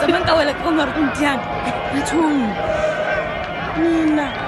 zamantawela 0.00 0.52
ka 0.58 0.68
o 0.68 0.70
nare 0.72 0.92
ontiana 1.00 1.44
matshong 1.92 2.40
mina. 3.78 4.47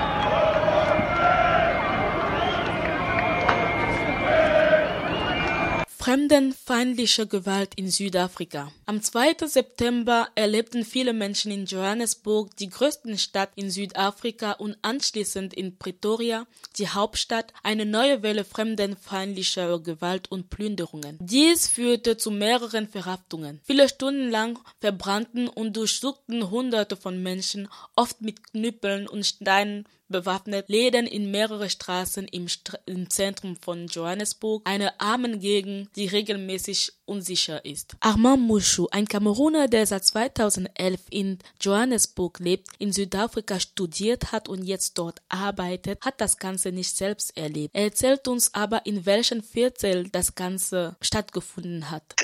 Fremdenfeindliche 6.03 7.27
Gewalt 7.27 7.75
in 7.75 7.91
Südafrika. 7.91 8.73
Am 8.87 9.03
2. 9.03 9.47
September 9.47 10.29
erlebten 10.35 10.83
viele 10.83 11.13
Menschen 11.13 11.53
in 11.53 11.67
Johannesburg, 11.67 12.57
die 12.57 12.71
größte 12.71 13.19
Stadt 13.19 13.51
in 13.55 13.71
Südafrika 13.71 14.53
und 14.53 14.79
anschließend 14.81 15.53
in 15.53 15.77
Pretoria, 15.77 16.47
die 16.79 16.89
Hauptstadt, 16.89 17.53
eine 17.63 17.85
neue 17.85 18.23
Welle 18.23 18.45
fremdenfeindlicher 18.45 19.79
Gewalt 19.81 20.31
und 20.33 20.49
Plünderungen. 20.49 21.19
Dies 21.21 21.69
führte 21.69 22.17
zu 22.17 22.31
mehreren 22.31 22.89
Verhaftungen. 22.89 23.61
Viele 23.65 23.87
Stunden 23.87 24.31
lang 24.31 24.59
verbrannten 24.81 25.49
und 25.49 25.77
durchsuchten 25.77 26.51
Hunderte 26.51 26.97
von 26.97 27.23
Menschen, 27.23 27.69
oft 27.95 28.23
mit 28.23 28.43
Knüppeln 28.53 29.07
und 29.07 29.27
Steinen 29.27 29.85
bewaffnet 30.11 30.69
Läden 30.69 31.07
in 31.07 31.31
mehrere 31.31 31.71
Straßen 31.71 32.29
im, 32.29 32.49
St 32.49 32.79
im 32.87 33.09
Zentrum 33.09 33.57
von 33.57 33.87
Johannesburg, 33.87 34.63
eine 34.67 35.01
armen 35.01 35.41
Gegend, 35.41 35.89
die 35.97 36.07
regelmäßig 36.07 36.93
unsicher 37.07 37.65
ist. 37.65 37.97
Armand 38.01 38.43
Mushu, 38.43 38.87
ein 38.91 39.07
Kameruner, 39.09 39.69
der 39.69 39.87
seit 39.87 40.05
2011 40.05 41.01
in 41.11 41.39
Johannesburg 41.61 42.39
lebt, 42.39 42.69
in 42.79 42.93
Südafrika 42.93 43.59
studiert 43.59 44.33
hat 44.33 44.49
und 44.49 44.63
jetzt 44.65 44.99
dort 44.99 45.21
arbeitet, 45.29 46.01
hat 46.05 46.21
das 46.21 46.37
Ganze 46.37 46.71
nicht 46.71 46.97
selbst 46.97 47.37
erlebt. 47.37 47.75
Er 47.75 47.85
erzählt 47.85 48.29
uns 48.29 48.55
aber, 48.55 48.87
in 48.87 49.07
welchem 49.07 49.43
Viertel 49.43 50.09
das 50.11 50.35
Ganze 50.35 50.97
stattgefunden 51.01 51.91
hat. 51.91 52.15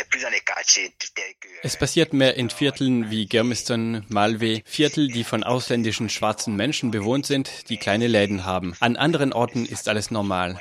Es 1.63 1.77
passiert 1.77 2.13
mehr 2.13 2.37
in 2.37 2.49
Vierteln 2.51 3.11
wie 3.11 3.27
Germiston, 3.27 4.05
Malwe, 4.09 4.63
Viertel, 4.65 5.09
die 5.09 5.25
von 5.25 5.43
ausländischen 5.43 6.09
schwarzen 6.09 6.55
Menschen 6.55 6.91
bewohnt 6.91 7.27
sind, 7.27 7.69
die 7.69 7.77
kleine 7.77 8.07
Läden 8.07 8.45
haben. 8.45 8.75
An 8.81 8.97
anderen 8.97 9.33
Orten 9.33 9.67
ist 9.67 9.89
alles 9.89 10.11
normal. 10.11 10.59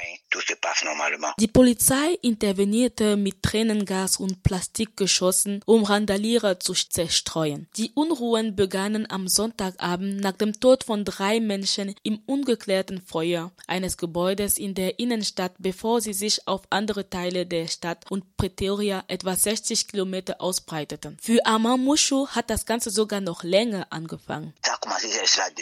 Die 1.40 1.48
Polizei 1.48 2.18
intervenierte 2.22 3.18
mit 3.18 3.42
Tränengas 3.44 4.18
und 4.18 4.44
Plastikgeschossen, 4.44 5.62
um 5.66 5.84
Randalierer 5.84 6.60
zu 6.60 6.74
zerstreuen. 6.74 7.68
Die 7.78 7.92
Unruhen 7.94 8.56
begannen 8.56 9.10
am 9.10 9.28
Sonntagabend 9.28 10.22
nach 10.22 10.34
dem 10.34 10.60
Tod 10.60 10.84
von 10.84 11.06
drei 11.06 11.40
Menschen 11.40 11.96
im 12.04 12.20
ungeklärten 12.26 13.02
Feuer 13.02 13.52
eines 13.68 13.98
Gebäudes 13.98 14.58
in 14.58 14.76
der 14.76 15.00
Innenstadt, 15.00 15.54
bevor 15.58 16.02
sie 16.02 16.14
sich 16.14 16.48
auf 16.48 16.62
andere 16.70 17.10
Teile 17.10 17.46
der 17.46 17.68
Stadt 17.68 18.06
und 18.10 18.38
Pretoria 18.38 19.04
etwa 19.08 19.36
60 19.36 19.88
Kilometer 19.88 20.40
ausbreiteten. 20.40 21.18
Für 21.22 21.46
Amar 21.46 21.78
Mushu 21.78 22.28
hat 22.28 22.50
das 22.50 22.66
Ganze 22.66 22.90
sogar 22.90 23.22
noch 23.22 23.44
länger 23.44 23.88
angefangen. 23.90 24.54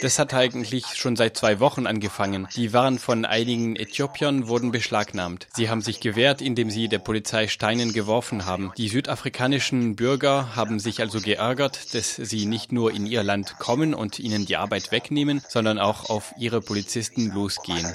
Das 0.00 0.18
hat 0.18 0.34
eigentlich 0.34 0.86
schon 0.94 1.16
seit 1.16 1.36
zwei 1.36 1.60
Wochen 1.60 1.86
angefangen. 1.86 2.48
Die 2.54 2.72
Waren 2.72 2.98
von 2.98 3.24
einigen 3.24 3.76
Äthiopiern 3.76 4.48
wurden 4.48 4.70
beschlagnahmt. 4.70 5.13
Sie 5.54 5.70
haben 5.70 5.80
sich 5.80 6.00
gewehrt, 6.00 6.42
indem 6.42 6.70
sie 6.70 6.88
der 6.88 6.98
Polizei 6.98 7.48
Steinen 7.48 7.92
geworfen 7.92 8.46
haben. 8.46 8.72
Die 8.76 8.88
südafrikanischen 8.88 9.96
Bürger 9.96 10.56
haben 10.56 10.78
sich 10.78 11.00
also 11.00 11.20
geärgert, 11.20 11.94
dass 11.94 12.16
sie 12.16 12.46
nicht 12.46 12.72
nur 12.72 12.92
in 12.92 13.06
ihr 13.06 13.22
Land 13.22 13.58
kommen 13.58 13.94
und 13.94 14.18
ihnen 14.18 14.46
die 14.46 14.56
Arbeit 14.56 14.90
wegnehmen, 14.92 15.42
sondern 15.48 15.78
auch 15.78 16.10
auf 16.10 16.34
ihre 16.38 16.60
Polizisten 16.60 17.30
losgehen. 17.30 17.86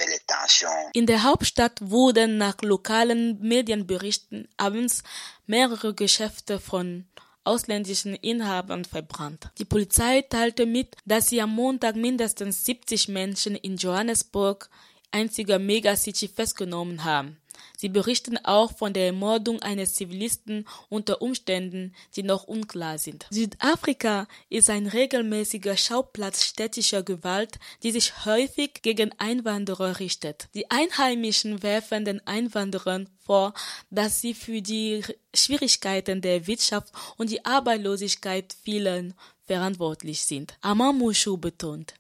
In 0.94 1.06
der 1.06 1.24
Hauptstadt 1.24 1.80
wurden 1.82 2.38
nach 2.38 2.62
lokalen 2.62 3.40
Medienberichten 3.42 4.48
abends 4.58 5.04
mehrere 5.46 5.94
Geschäfte 5.94 6.60
von 6.60 7.06
ausländischen 7.44 8.14
Inhabern 8.16 8.86
verbrannt. 8.86 9.50
Die 9.58 9.66
Polizei 9.66 10.22
teilte 10.22 10.66
mit, 10.66 10.96
dass 11.06 11.30
sie 11.30 11.42
am 11.42 11.56
Montag 11.56 11.96
mindestens 11.96 12.66
70 12.66 13.08
Menschen 13.08 13.56
in 13.56 13.78
Johannesburg, 13.78 14.70
einziger 15.12 15.60
Megacity, 15.60 16.28
festgenommen 16.28 17.04
haben. 17.04 17.38
Sie 17.78 17.90
berichten 17.90 18.38
auch 18.44 18.78
von 18.78 18.94
der 18.94 19.06
Ermordung 19.06 19.62
eines 19.62 19.94
Zivilisten 19.94 20.68
unter 20.90 21.22
Umständen, 21.22 21.96
die 22.16 22.24
noch 22.24 22.44
unklar 22.44 22.98
sind. 22.98 23.26
Südafrika 23.30 24.28
ist 24.50 24.70
ein 24.70 24.88
regelmäßiger 24.88 25.78
Schauplatz 25.78 26.44
städtischer 26.44 27.04
Gewalt, 27.04 27.58
die 27.84 27.92
sich 27.92 28.26
häufig 28.26 28.82
gegen 28.82 29.18
Einwanderer 29.18 30.00
richtet. 30.00 30.50
Die 30.54 30.70
Einheimischen 30.70 31.64
werfen 31.64 32.06
den 32.06 32.26
Einwanderern 32.28 33.10
vor, 33.26 33.54
dass 33.90 34.20
sie 34.20 34.34
für 34.34 34.62
die 34.62 35.04
Schwierigkeiten 35.34 36.22
der 36.22 36.48
Wirtschaft 36.48 36.92
und 37.18 37.30
die 37.30 37.46
Arbeitslosigkeit 37.46 38.56
vielen 38.64 39.14
verantwortlich 39.46 40.26
sind. 40.26 40.58
Amamushu 40.62 41.38
betont. 41.38 41.94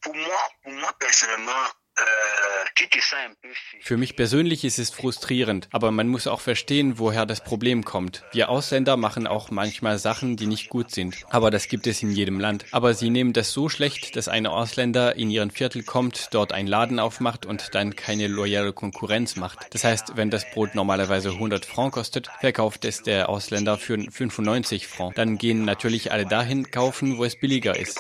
Für 3.82 3.98
mich 3.98 4.16
persönlich 4.16 4.64
ist 4.64 4.80
es 4.80 4.90
frustrierend, 4.90 5.68
aber 5.72 5.92
man 5.92 6.08
muss 6.08 6.28
auch 6.28 6.42
verstehen, 6.42 7.00
woher 7.00 7.26
das 7.26 7.44
Problem 7.44 7.84
kommt. 7.84 8.24
Wir 8.32 8.50
Ausländer 8.50 8.98
machen 8.98 9.28
auch 9.28 9.52
manchmal 9.52 10.00
Sachen, 10.00 10.38
die 10.38 10.48
nicht 10.48 10.70
gut 10.70 10.92
sind. 10.92 11.16
Aber 11.30 11.52
das 11.52 11.68
gibt 11.68 11.88
es 11.88 12.02
in 12.04 12.12
jedem 12.12 12.40
Land. 12.40 12.66
Aber 12.72 12.94
sie 12.94 13.10
nehmen 13.10 13.34
das 13.34 13.52
so 13.52 13.70
schlecht, 13.70 14.16
dass 14.16 14.28
ein 14.28 14.48
Ausländer 14.48 15.16
in 15.16 15.30
ihren 15.30 15.52
Viertel 15.52 15.84
kommt, 15.84 16.30
dort 16.32 16.54
einen 16.54 16.68
Laden 16.68 17.00
aufmacht 17.00 17.46
und 17.46 17.76
dann 17.76 17.96
keine 17.96 18.28
loyale 18.28 18.74
Konkurrenz 18.74 19.36
macht. 19.36 19.74
Das 19.74 19.84
heißt, 19.84 20.16
wenn 20.16 20.30
das 20.30 20.50
Brot 20.52 20.76
normalerweise 20.76 21.30
100 21.30 21.66
Franc 21.66 21.94
kostet, 21.94 22.30
verkauft 22.40 22.86
es 22.86 23.04
der 23.04 23.30
Ausländer 23.30 23.78
für 23.78 23.98
95 23.98 24.88
Franc. 24.88 25.16
Dann 25.16 25.38
gehen 25.38 25.66
natürlich 25.66 26.12
alle 26.12 26.26
dahin 26.26 26.72
kaufen, 26.72 27.18
wo 27.18 27.26
es 27.26 27.36
billiger 27.36 27.76
ist 27.76 28.00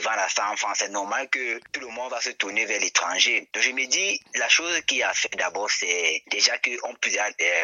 vendent 0.00 0.24
à 0.24 0.28
100 0.28 0.56
francs. 0.56 0.76
C'est 0.76 0.90
normal 0.90 1.28
que 1.30 1.58
tout 1.72 1.80
le 1.80 1.88
monde 1.88 2.10
va 2.10 2.20
se 2.20 2.30
tourner 2.30 2.66
vers 2.66 2.80
l'étranger. 2.80 3.48
Donc 3.52 3.62
je 3.62 3.70
me 3.70 3.86
dis, 3.86 4.20
la 4.38 4.48
chose 4.48 4.80
qui 4.86 5.02
a 5.02 5.12
fait 5.12 5.34
d'abord, 5.36 5.70
c'est 5.70 6.22
déjà 6.30 6.52
qu'on 6.58 6.94
peut 7.00 7.10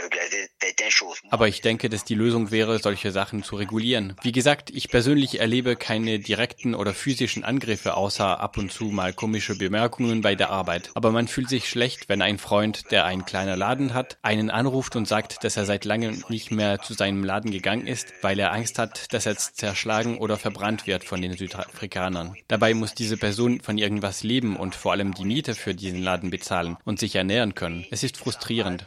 régulariser 0.03 0.49
certaines 0.61 0.91
choses. 0.91 1.19
Aber 1.31 1.49
ich 1.49 1.61
denke, 1.61 1.89
dass 1.89 2.05
die 2.05 2.15
Lösung 2.15 2.51
wäre, 2.51 2.79
solche 2.79 3.11
Sachen 3.11 3.43
zu 3.43 3.57
regulieren. 3.57 4.17
Wie 4.23 4.33
gesagt, 4.33 4.71
ich 4.71 4.89
persönlich 4.89 5.41
erlebe 5.41 5.77
keine 5.77 6.19
direkten 6.19 6.75
oder 6.75 6.95
physischen 6.95 7.45
Angriffe, 7.45 7.97
außer 7.97 8.41
ab 8.41 8.57
und 8.59 8.73
zu 8.73 8.85
mal 8.85 9.13
komische 9.13 9.57
Bemerkungen 9.57 10.23
bei 10.23 10.35
der 10.35 10.51
Arbeit. 10.51 10.91
Aber 10.95 11.11
man 11.11 11.29
fühlt 11.29 11.49
sich 11.49 11.69
schlecht, 11.69 12.09
wenn 12.09 12.23
ein 12.23 12.39
Freund, 12.39 12.91
der 12.91 13.05
einen 13.05 13.25
kleinen 13.25 13.59
Laden 13.59 13.95
hat, 13.95 14.19
einen 14.23 14.51
anruft 14.51 14.97
und 14.97 15.07
sagt, 15.07 15.45
dass 15.45 15.57
er 15.57 15.65
seit 15.67 15.85
langem 15.85 16.25
nicht 16.29 16.51
mehr 16.51 16.81
zu 16.81 16.95
seinem 16.95 17.25
Laden 17.25 17.51
gegangen 17.51 17.87
ist, 17.87 18.13
weil 18.23 18.39
er 18.39 18.53
Angst 18.53 18.79
hat, 18.79 19.13
dass 19.13 19.27
er 19.27 19.37
zerschlagen 19.37 20.19
oder 20.19 20.37
verbrannt 20.37 20.87
wird 20.87 21.05
von 21.05 21.21
den 21.21 21.37
Südafrikanern. 21.37 22.24
Südafrikanern. 22.25 22.45
Dabei 22.49 22.75
muss 22.75 22.95
diese 22.95 23.17
Person 23.17 23.61
von 23.61 23.79
irgendwas 23.79 24.23
leben 24.23 24.57
und 24.57 24.75
vor 24.75 24.93
allem 24.93 25.15
die 25.15 25.25
Miete 25.25 25.55
für 25.55 25.75
diesen 25.75 26.03
Laden 26.03 26.31
bezahlen 26.31 26.77
und 26.85 26.99
sich 26.99 27.17
ernähren 27.17 27.55
können. 27.55 27.87
Es 27.91 28.03
ist 28.03 28.17
frustrierend. 28.17 28.85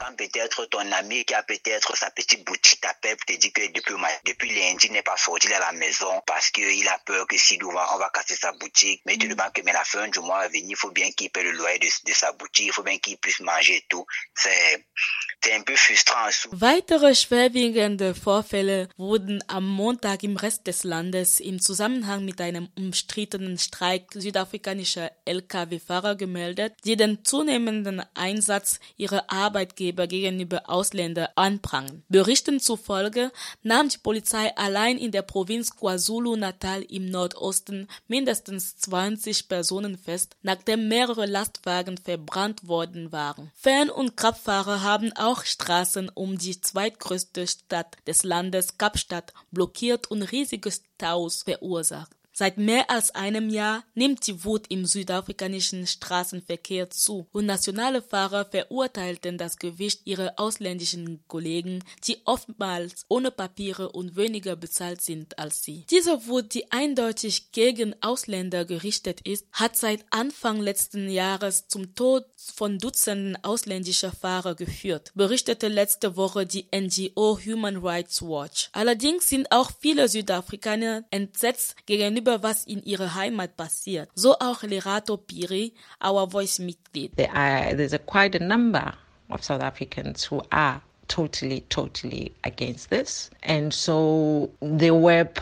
Weitere 16.51 17.15
schwerwiegende 17.15 18.15
Vorfälle 18.15 18.89
wurden 18.97 19.43
am 19.47 19.67
Montag 19.67 20.23
im 20.23 20.35
Rest 20.37 20.67
des 20.67 20.83
Landes 20.83 21.39
im 21.39 21.59
Zusammenhang 21.61 22.25
mit 22.25 22.41
einem 22.41 22.69
umstrittenen 22.75 23.16
Streik 23.57 24.11
südafrikanischer 24.13 25.11
Lkw-Fahrer 25.25 26.15
gemeldet, 26.15 26.73
die 26.85 26.95
den 26.95 27.25
zunehmenden 27.25 28.03
Einsatz 28.13 28.79
ihrer 28.97 29.31
Arbeitgeber 29.31 30.07
gegenüber 30.07 30.69
Ausländern 30.69 31.29
anprangen. 31.35 32.03
Berichten 32.09 32.59
zufolge 32.59 33.31
nahm 33.63 33.89
die 33.89 33.97
Polizei 33.97 34.55
allein 34.55 34.97
in 34.97 35.11
der 35.11 35.23
Provinz 35.23 35.75
KwaZulu-Natal 35.75 36.83
im 36.83 37.09
Nordosten 37.09 37.87
mindestens 38.07 38.77
20 38.77 39.47
Personen 39.47 39.97
fest, 39.97 40.35
nachdem 40.41 40.87
mehrere 40.87 41.25
Lastwagen 41.25 41.97
verbrannt 41.97 42.67
worden 42.67 43.11
waren. 43.11 43.51
Fern- 43.55 43.89
und 43.89 44.17
Kraftfahrer 44.17 44.83
haben 44.83 45.11
auch 45.13 45.43
Straßen 45.43 46.09
um 46.09 46.37
die 46.37 46.59
zweitgrößte 46.59 47.47
Stadt 47.47 47.97
des 48.05 48.23
Landes 48.23 48.77
Kapstadt 48.77 49.33
blockiert 49.51 50.11
und 50.11 50.23
riesige 50.23 50.71
Staus 50.71 51.43
verursacht. 51.43 52.16
Seit 52.39 52.59
mehr 52.59 52.91
als 52.91 53.15
einem 53.15 53.49
Jahr 53.49 53.83
nimmt 53.95 54.27
die 54.27 54.45
Wut 54.45 54.67
im 54.69 54.85
südafrikanischen 54.85 55.87
Straßenverkehr 55.87 56.91
zu 56.91 57.25
und 57.31 57.47
nationale 57.47 58.03
Fahrer 58.03 58.45
verurteilten 58.45 59.39
das 59.39 59.57
Gewicht 59.57 60.01
ihrer 60.05 60.33
ausländischen 60.37 61.23
Kollegen, 61.27 61.83
die 62.03 62.17
oftmals 62.25 63.05
ohne 63.07 63.31
Papiere 63.31 63.91
und 63.91 64.15
weniger 64.17 64.55
bezahlt 64.55 65.01
sind 65.01 65.39
als 65.39 65.63
sie. 65.63 65.87
Diese 65.89 66.27
Wut, 66.27 66.53
die 66.53 66.71
eindeutig 66.71 67.51
gegen 67.53 67.95
Ausländer 68.03 68.65
gerichtet 68.65 69.21
ist, 69.21 69.47
hat 69.51 69.75
seit 69.75 70.05
Anfang 70.11 70.61
letzten 70.61 71.09
Jahres 71.09 71.67
zum 71.67 71.95
Tod 71.95 72.23
von 72.35 72.77
Dutzenden 72.77 73.43
ausländischer 73.43 74.11
Fahrer 74.11 74.53
geführt, 74.53 75.11
berichtete 75.15 75.69
letzte 75.69 76.15
Woche 76.15 76.45
die 76.45 76.67
NGO 76.71 77.39
Human 77.43 77.77
Rights 77.77 78.21
Watch. 78.21 78.69
Allerdings 78.73 79.27
sind 79.27 79.51
auch 79.51 79.71
viele 79.79 80.07
Südafrikaner 80.07 81.03
entsetzt 81.09 81.75
gegenüber 81.87 82.26
was 82.27 82.65
in 82.65 82.83
ihrer 82.83 83.15
Heimat 83.15 83.55
passiert. 83.57 84.09
So 84.15 84.35
auch 84.39 84.63
Lerato 84.63 85.17
Piri, 85.17 85.73
Our 86.03 86.29
Voice 86.29 86.59
Mitglied. 86.59 87.15
There 87.15 87.33
are, 87.33 87.75
there's 87.75 87.93
a 87.93 87.99
quite 87.99 88.35
a 88.35 88.43
number 88.43 88.93
of 89.29 89.43
South 89.43 89.61
Africans 89.61 90.29
who 90.29 90.41
are 90.51 90.81
totally, 91.07 91.61
totally 91.69 92.31
against 92.43 92.89
this. 92.89 93.29
And 93.43 93.73
so 93.73 94.49
the 94.61 94.91
web 94.91 95.39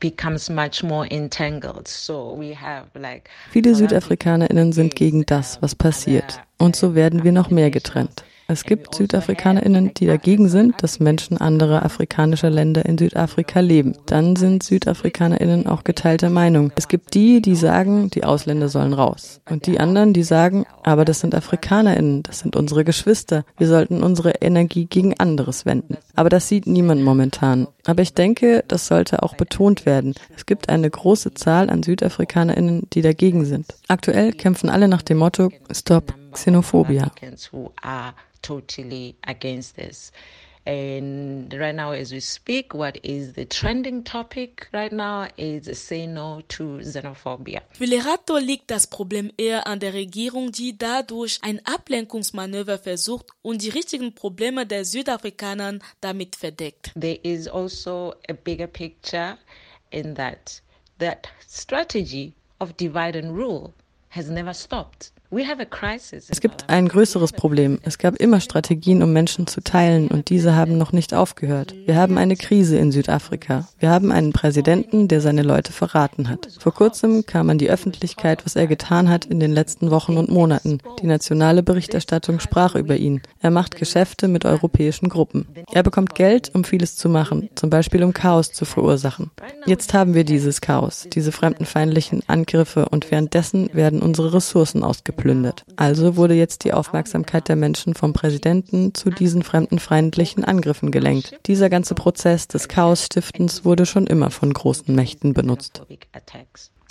becomes 0.00 0.50
much 0.50 0.82
more 0.82 1.06
entangled. 1.10 1.86
So 1.86 2.34
we 2.34 2.54
have 2.54 2.86
like 2.94 3.30
Viele 3.50 3.74
SüdafrikanerInnen 3.74 4.72
sind 4.72 4.96
gegen 4.96 5.24
das, 5.24 5.60
was 5.62 5.74
passiert. 5.74 6.40
Und 6.58 6.76
so 6.76 6.94
werden 6.94 7.24
wir 7.24 7.32
noch 7.32 7.50
mehr 7.50 7.70
getrennt. 7.70 8.24
Es 8.48 8.64
gibt 8.64 8.94
SüdafrikanerInnen, 8.94 9.94
die 9.94 10.06
dagegen 10.06 10.48
sind, 10.48 10.82
dass 10.82 11.00
Menschen 11.00 11.38
anderer 11.38 11.84
afrikanischer 11.84 12.50
Länder 12.50 12.84
in 12.84 12.98
Südafrika 12.98 13.60
leben. 13.60 13.96
Dann 14.06 14.36
sind 14.36 14.62
SüdafrikanerInnen 14.62 15.66
auch 15.66 15.84
geteilter 15.84 16.28
Meinung. 16.28 16.72
Es 16.76 16.88
gibt 16.88 17.14
die, 17.14 17.40
die 17.40 17.56
sagen, 17.56 18.10
die 18.10 18.24
Ausländer 18.24 18.68
sollen 18.68 18.92
raus. 18.92 19.40
Und 19.48 19.66
die 19.66 19.80
anderen, 19.80 20.12
die 20.12 20.22
sagen, 20.22 20.66
aber 20.82 21.04
das 21.04 21.20
sind 21.20 21.34
AfrikanerInnen, 21.34 22.22
das 22.24 22.40
sind 22.40 22.56
unsere 22.56 22.84
Geschwister. 22.84 23.44
Wir 23.56 23.68
sollten 23.68 24.02
unsere 24.02 24.30
Energie 24.42 24.86
gegen 24.86 25.18
anderes 25.18 25.64
wenden. 25.64 25.96
Aber 26.14 26.28
das 26.28 26.48
sieht 26.48 26.66
niemand 26.66 27.02
momentan. 27.02 27.68
Aber 27.86 28.02
ich 28.02 28.14
denke, 28.14 28.64
das 28.68 28.86
sollte 28.86 29.22
auch 29.22 29.34
betont 29.34 29.86
werden. 29.86 30.14
Es 30.36 30.46
gibt 30.46 30.68
eine 30.68 30.90
große 30.90 31.34
Zahl 31.34 31.70
an 31.70 31.82
SüdafrikanerInnen, 31.82 32.88
die 32.92 33.02
dagegen 33.02 33.44
sind. 33.44 33.74
Aktuell 33.88 34.32
kämpfen 34.32 34.68
alle 34.68 34.88
nach 34.88 35.02
dem 35.02 35.18
Motto 35.18 35.50
Stop 35.70 36.14
Xenophobia. 36.36 37.10
totally 38.42 39.14
against 39.24 39.76
this. 39.76 40.10
And 40.64 41.52
right 41.54 41.74
now, 41.74 41.90
as 41.90 42.12
we 42.12 42.20
speak, 42.20 42.72
what 42.72 42.96
is 43.02 43.32
the 43.32 43.44
trending 43.44 44.04
topic 44.04 44.68
right 44.72 44.92
now 44.92 45.26
is 45.36 45.66
say 45.76 46.06
no 46.06 46.42
to 46.48 46.78
xenophobia. 46.82 47.62
Für 47.72 47.86
Lerato 47.86 48.38
liegt 48.38 48.70
das 48.70 48.86
Problem 48.86 49.32
eher 49.36 49.66
an 49.66 49.80
der 49.80 49.92
Regierung, 49.92 50.52
die 50.52 50.78
dadurch 50.78 51.38
ein 51.42 51.60
Ablenkungsmanöver 51.66 52.78
versucht 52.78 53.26
und 53.42 53.62
die 53.62 53.70
richtigen 53.70 54.14
Probleme 54.14 54.64
der 54.64 54.84
Südafrikaner 54.84 55.80
damit 56.00 56.36
verdeckt. 56.36 56.92
There 56.94 57.18
is 57.22 57.48
also 57.48 58.14
a 58.28 58.32
bigger 58.32 58.68
picture 58.68 59.38
in 59.90 60.14
that 60.14 60.62
that 60.98 61.26
strategy 61.48 62.34
of 62.60 62.72
divide 62.76 63.18
and 63.18 63.36
rule 63.36 63.72
has 64.10 64.28
never 64.28 64.54
stopped. 64.54 65.11
Es 66.28 66.40
gibt 66.42 66.68
ein 66.68 66.88
größeres 66.88 67.32
Problem. 67.32 67.78
Es 67.84 67.96
gab 67.96 68.16
immer 68.16 68.40
Strategien, 68.40 69.02
um 69.02 69.14
Menschen 69.14 69.46
zu 69.46 69.62
teilen, 69.62 70.08
und 70.08 70.28
diese 70.28 70.54
haben 70.54 70.76
noch 70.76 70.92
nicht 70.92 71.14
aufgehört. 71.14 71.74
Wir 71.86 71.96
haben 71.96 72.18
eine 72.18 72.36
Krise 72.36 72.76
in 72.76 72.92
Südafrika. 72.92 73.66
Wir 73.78 73.88
haben 73.88 74.12
einen 74.12 74.34
Präsidenten, 74.34 75.08
der 75.08 75.22
seine 75.22 75.42
Leute 75.42 75.72
verraten 75.72 76.28
hat. 76.28 76.48
Vor 76.58 76.74
kurzem 76.74 77.24
kam 77.24 77.48
an 77.48 77.56
die 77.56 77.70
Öffentlichkeit, 77.70 78.44
was 78.44 78.56
er 78.56 78.66
getan 78.66 79.08
hat 79.08 79.24
in 79.24 79.40
den 79.40 79.52
letzten 79.52 79.90
Wochen 79.90 80.18
und 80.18 80.28
Monaten. 80.28 80.80
Die 81.00 81.06
nationale 81.06 81.62
Berichterstattung 81.62 82.38
sprach 82.38 82.74
über 82.74 82.96
ihn. 82.96 83.22
Er 83.40 83.50
macht 83.50 83.76
Geschäfte 83.76 84.28
mit 84.28 84.44
europäischen 84.44 85.08
Gruppen. 85.08 85.46
Er 85.72 85.82
bekommt 85.82 86.14
Geld, 86.14 86.50
um 86.54 86.64
vieles 86.64 86.96
zu 86.96 87.08
machen, 87.08 87.48
zum 87.54 87.70
Beispiel 87.70 88.04
um 88.04 88.12
Chaos 88.12 88.52
zu 88.52 88.66
verursachen. 88.66 89.30
Jetzt 89.64 89.94
haben 89.94 90.12
wir 90.12 90.24
dieses 90.24 90.60
Chaos, 90.60 91.06
diese 91.10 91.32
fremdenfeindlichen 91.32 92.22
Angriffe, 92.26 92.90
und 92.90 93.10
währenddessen 93.10 93.70
werden 93.72 94.02
unsere 94.02 94.34
Ressourcen 94.34 94.82
ausgeplündert 94.82 95.21
geplündert. 95.22 95.64
Also 95.76 96.16
wurde 96.16 96.34
jetzt 96.34 96.64
die 96.64 96.72
Aufmerksamkeit 96.72 97.48
der 97.48 97.56
Menschen 97.56 97.94
vom 97.94 98.12
Präsidenten 98.12 98.94
zu 98.94 99.10
diesen 99.10 99.42
fremdenfeindlichen 99.42 100.44
Angriffen 100.44 100.90
gelenkt. 100.90 101.38
Dieser 101.46 101.70
ganze 101.70 101.94
Prozess 101.94 102.48
des 102.48 102.68
Chaosstiftens 102.68 103.64
wurde 103.64 103.86
schon 103.86 104.06
immer 104.06 104.30
von 104.30 104.52
großen 104.52 104.94
Mächten 104.94 105.32
benutzt. 105.32 105.82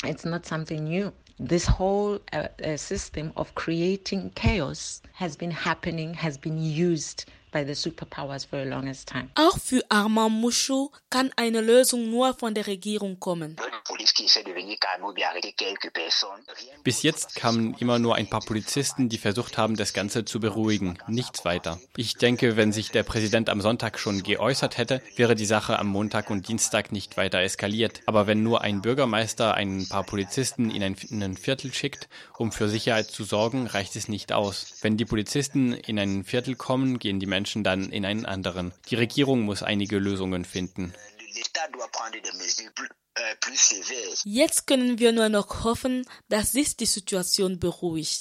It's 0.04 0.26
not 0.26 0.46
something 0.46 0.84
new. 0.84 1.12
This 1.38 1.68
whole 1.78 2.20
uh, 2.34 2.48
uh, 2.66 2.78
system 2.78 3.32
of 3.36 3.54
creating 3.54 4.32
chaos 4.36 5.02
has 5.14 5.36
been 5.36 5.52
happening, 5.52 6.16
has 6.16 6.38
been 6.38 6.58
used 6.58 7.26
by 7.52 7.64
the 7.64 7.76
superpowers 7.76 8.46
for 8.46 8.64
the 8.64 8.70
longest 8.70 9.10
time. 9.10 9.30
Auch 9.36 9.58
für 9.58 9.84
Armand 9.90 10.42
Mouchou 10.42 10.92
kann 11.10 11.32
eine 11.36 11.62
Lösung 11.62 12.10
nur 12.10 12.34
von 12.34 12.54
der 12.54 12.66
Regierung 12.66 13.20
kommen. 13.20 13.58
Bis 16.84 17.04
jetzt 17.04 17.36
kamen 17.36 17.76
immer 17.80 18.00
nur 18.00 18.16
ein 18.16 18.30
paar 18.30 18.42
Polizisten, 18.42 19.10
die 19.10 19.18
versucht 19.18 19.58
haben, 19.58 19.76
das 19.76 19.94
Ganze 19.94 20.26
zu 20.26 20.40
beruhigen. 20.40 20.98
Nichts 21.08 21.46
weiter. 21.46 21.80
Ich 21.96 22.16
denke, 22.16 22.58
wenn 22.58 22.72
sich 22.72 22.92
der 22.92 23.04
Präsident 23.04 23.50
am 23.50 23.62
Sonntag 23.62 24.00
schon 24.00 24.24
geäußert 24.24 24.78
hätte, 24.78 25.02
wäre 25.16 25.36
die 25.36 25.46
Sache 25.46 25.78
am 25.78 25.88
Montag 25.88 26.30
und 26.30 26.48
Dienstag 26.48 26.92
nicht 26.92 27.18
weiter 27.18 27.40
eskaliert. 27.40 28.02
Aber 28.06 28.28
wenn 28.28 28.44
nur 28.44 28.62
ein 28.62 28.82
Bürgermeister 28.82 29.54
ein 29.54 29.88
paar 29.88 30.04
Polizisten 30.04 30.72
in 30.72 30.84
ein, 30.84 30.96
in 31.10 31.24
ein 31.24 31.38
Viertel 31.38 31.74
schickt, 31.74 32.10
um 32.38 32.52
für 32.52 32.70
Sicherheit 32.70 33.08
zu 33.08 33.24
sorgen, 33.24 33.68
reicht 33.68 33.96
es 33.96 34.08
nicht 34.08 34.34
aus. 34.34 34.80
Wenn 34.82 34.98
die 34.98 35.06
Polizisten 35.06 35.74
in 35.74 36.00
ein 36.00 36.24
Viertel 36.24 36.56
kommen, 36.56 36.98
gehen 36.98 37.20
die 37.20 37.28
Menschen 37.28 37.42
Menschen 37.42 37.64
dann 37.64 37.92
in 37.92 38.06
einen 38.06 38.26
anderen. 38.26 38.72
Die 38.90 38.96
Regierung 38.96 39.42
muss 39.42 39.64
einige 39.64 39.98
Lösungen 39.98 40.46
finden. 40.46 40.94
Jetzt 44.24 44.68
können 44.68 45.00
wir 45.00 45.12
nur 45.12 45.30
noch 45.30 45.64
hoffen, 45.64 46.06
dass 46.30 46.52
sich 46.52 46.78
die 46.78 46.86
Situation 46.86 47.60
beruhigt. 47.60 48.20